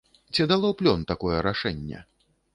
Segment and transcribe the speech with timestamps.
[0.35, 2.03] Ці дало плён такое рашэнне?